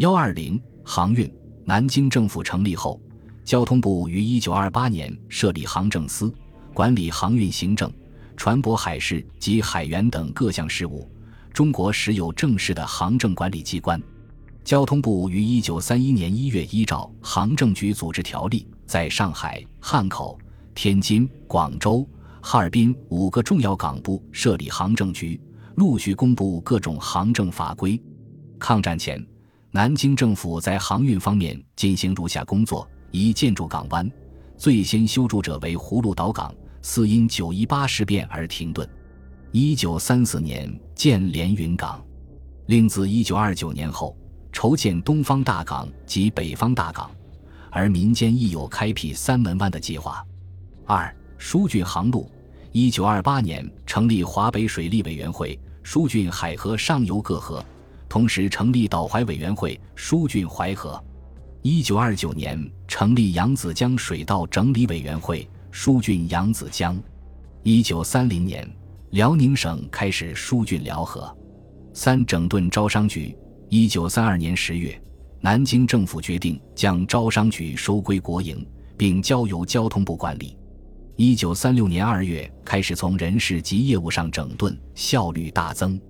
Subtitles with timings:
[0.00, 1.30] 幺二零航运，
[1.62, 2.98] 南京政府成立后，
[3.44, 6.32] 交通部于一九二八年设立航政司，
[6.72, 7.92] 管理航运行政、
[8.34, 11.06] 船舶海事及海员等各项事务。
[11.52, 14.02] 中国时有正式的航政管理机关。
[14.64, 20.38] 交通部于一九三一年一月依照《航政局组织条例》，在上海、汉口、
[20.74, 22.08] 天津、广州、
[22.40, 25.38] 哈尔滨五个重要港部设立航政局，
[25.74, 28.02] 陆续公布各种航政法规。
[28.58, 29.22] 抗战前，
[29.72, 34.10] 南京政府在航运方面进行如下工作：一、建筑港湾，
[34.56, 38.88] 最先修筑者为葫芦岛港，似因九一八事变而停顿。
[39.52, 42.04] 一九三四年建连云港，
[42.66, 44.16] 另自一九二九年后。
[44.52, 47.08] 筹建东方大港及北方大港，
[47.70, 50.26] 而民间亦有开辟三门湾的计划。
[50.84, 52.28] 二、疏浚航路。
[52.72, 57.64] 一九二八年成立华北水利委员会，疏浚海河上游各河，
[58.10, 61.00] 同时成立岛淮委员会，疏浚淮河。
[61.62, 67.00] 一九二九年成立扬子江水道整理委员会，疏浚扬子江。
[67.62, 68.68] 一九三零年，
[69.10, 71.32] 辽宁省开始疏浚辽河。
[71.94, 73.34] 三、整顿招商局。
[73.68, 75.00] 一九三二年十月，
[75.40, 80.58] 南京政府决定将招商局收归国营，并交由交通部管理。
[81.14, 86.00] 一九三六年二月开始从人事及业务上整顿，效率大增。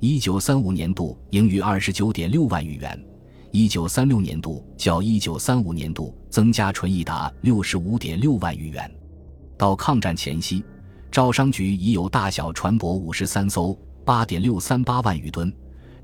[0.00, 3.02] 一九三五年度盈余二十九点六万余元，
[3.50, 8.90] 一九三六年度较一九三五年度增加纯益达六十五点六万余元。
[9.56, 10.62] 到抗战前夕，
[11.10, 13.74] 招商局已有大小船舶五十三艘，
[14.04, 15.50] 八点六三八万余吨。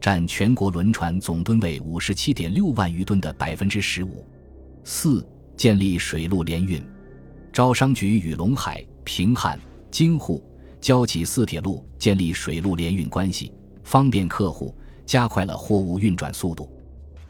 [0.00, 4.26] 占全国轮船总吨位五十七点六万余吨的百分之十五。
[4.82, 6.82] 四、建立水陆联运，
[7.52, 9.60] 招商局与陇海、平汉、
[9.92, 10.42] 京沪、
[10.80, 13.52] 交济四铁路建立水陆联运关系，
[13.84, 16.70] 方便客户，加快了货物运转速度。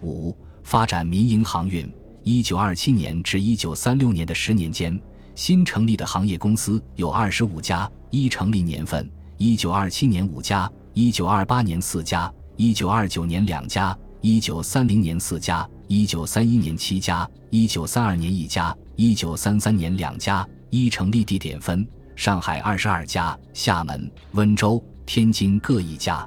[0.03, 1.91] 五、发展民营航运。
[2.25, 5.01] 一九二七年至一九三六年的十年间，
[5.35, 12.33] 新成立的行业公司有二十五家，一成立年份：一九二七年五家，一九二八年四家。
[12.57, 20.47] 一九二九年两家，一九三零年四家，一九三一年七家，一九三二年一家，一九三三年两家。
[20.71, 26.25] 一成立地点分：上海二十二家，厦门、温州、天津各一家。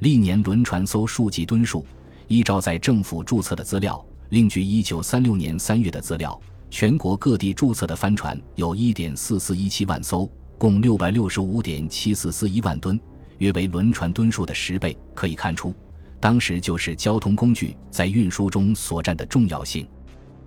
[0.00, 1.84] 历年轮船艘数及吨数，
[2.28, 6.38] 依照在政府注册的资料，另据一九三六年三月的资料，
[6.70, 10.28] 全国各地注册的帆船有一点四四一七万艘，
[10.58, 12.98] 共六百六十五点七四四一万吨。
[13.38, 15.74] 约为轮船吨数的十倍，可以看出，
[16.20, 19.86] 当时就是交通工具在运输中所占的重要性。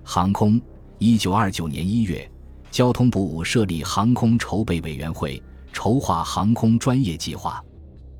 [0.03, 0.59] 航空，
[0.97, 2.29] 一九二九年一月，
[2.71, 5.41] 交通部设立航空筹备委员会，
[5.73, 7.61] 筹划航空专业计划。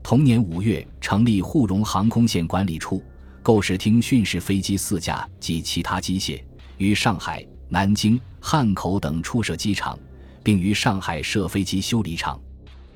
[0.07, 3.03] 同年五月，成立沪蓉航空线管理处，
[3.43, 6.41] 购使厅训示飞机四架及其他机械，
[6.77, 9.99] 于上海、南京、汉口等处设机场，
[10.41, 12.39] 并于上海设飞机修理厂。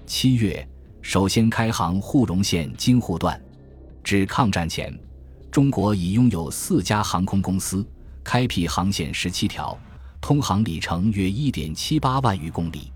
[0.06, 0.66] 七月。
[1.02, 3.38] 首先开航沪蓉线京沪段，
[4.02, 4.98] 至抗战前，
[5.52, 7.86] 中国已拥有四家航空公司，
[8.24, 9.78] 开辟航线十七条，
[10.22, 12.90] 通航里程约一点七八万余公里。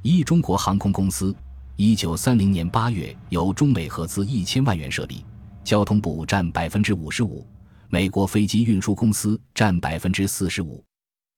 [0.00, 1.36] 一中国航空公司，
[1.82, 5.24] 一九三零年八月由中美合资一千万元设立，
[5.64, 7.46] 交通部占百分之五十五，
[7.88, 10.84] 美国飞机运输公司占百分之四十五。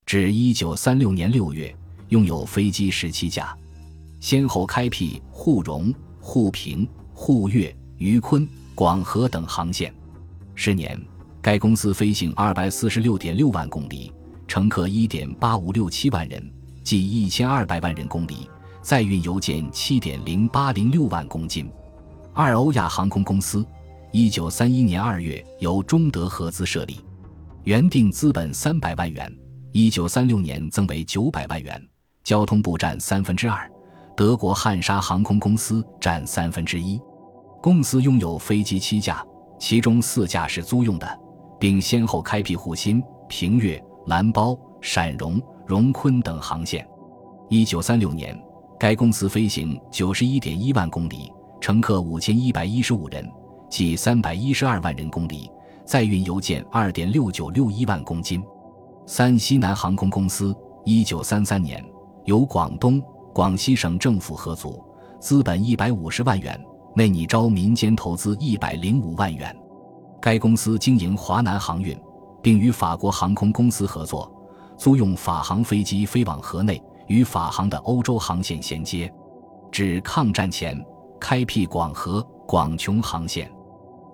[0.05, 1.73] 至一九三六年六月，
[2.09, 3.57] 拥有飞机十七架。
[4.19, 9.95] 先后开辟沪蓉、沪平、沪粤、渝昆、广河等航线。
[10.55, 11.01] 十年，
[11.41, 14.11] 该公司飞行二百四十六点六万公里，
[14.45, 18.49] 乘客一点八五六七万人，计一千二百万人公里，
[18.83, 21.71] 载运邮件七点零八零六万公斤。
[22.33, 23.65] 二欧亚航空公司，
[24.11, 26.99] 一九三一年二月由中德合资设立，
[27.63, 29.33] 原定资本三百万元，
[29.71, 31.81] 一九三六年增为九百万元，
[32.25, 33.71] 交通部占三分之二。
[34.17, 36.99] 德国汉莎航空公司占三分之一，
[37.61, 39.25] 公司拥有飞机七架，
[39.57, 41.19] 其中四架是租用的，
[41.57, 46.85] 并先后开辟沪新、平越、蓝包、陕蓉、荣昆等航线。
[47.49, 48.37] 一九三六年，
[48.83, 51.31] 该公司飞行九十一点一万公里，
[51.61, 53.25] 乘客五千一百一十五人，
[53.69, 55.49] 计三百一十二万人公里，
[55.85, 58.43] 载运邮件二点六九六一万公斤。
[59.05, 60.53] 三西南航空公司，
[60.83, 61.81] 一九三三年
[62.25, 63.01] 由广东。
[63.33, 64.83] 广西省政府合组，
[65.17, 66.61] 资本一百五十万元，
[66.93, 69.55] 内拟招民间投资一百零五万元。
[70.19, 71.97] 该公司经营华南航运，
[72.41, 74.29] 并与法国航空公司合作，
[74.77, 79.11] 租用法航飞机飞往河内，与法航的欧洲航线衔接。
[79.71, 80.79] 至抗战前，
[81.19, 83.51] 开辟广河、广琼航线。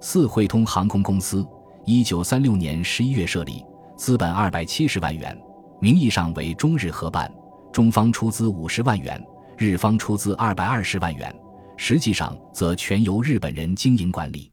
[0.01, 1.45] 四汇通航空公司，
[1.85, 3.63] 一九三六年十一月设立，
[3.97, 5.37] 资本二百七十万元，
[5.81, 7.29] 名义上为中日合办，
[7.73, 9.21] 中方出资五十万元，
[9.57, 11.35] 日方出资二百二十万元，
[11.75, 14.49] 实际上则全由日本人经营管理。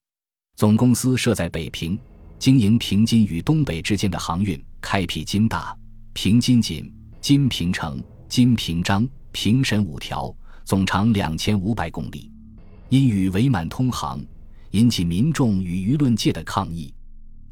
[0.56, 1.96] 总公司设在北平，
[2.38, 5.76] 经营平津与东北之间的航运，开辟津大、
[6.12, 10.34] 平津锦、金平城、金平章、平沈五条，
[10.64, 12.30] 总长两千五百公里。
[12.88, 14.20] 因与伪满通航，
[14.72, 16.92] 引起民众与舆论界的抗议。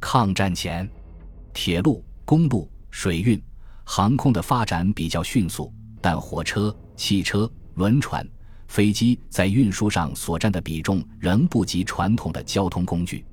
[0.01, 0.89] 抗战前，
[1.53, 3.41] 铁路、公路、水运、
[3.85, 8.29] 航空的发展比较迅速，但火车、汽车、轮船、
[8.67, 13.25] 飞机在运输上所占的比重仍不及传统的交通工具。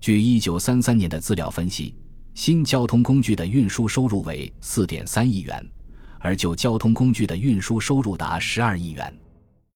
[0.00, 1.94] 据一九三三年的资料分析，
[2.34, 5.64] 新交通工具的运输收入为四点三亿元，
[6.20, 9.12] 而就交通工具的运输收入达十二亿元。